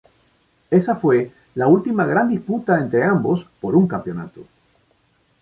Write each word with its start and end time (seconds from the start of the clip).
Esa 0.71 0.95
fue 0.95 1.31
la 1.53 1.67
última 1.67 2.07
gran 2.07 2.27
disputa 2.27 2.79
entre 2.79 3.03
ambos 3.03 3.47
por 3.59 3.75
un 3.75 3.87
campeonato. 3.87 4.41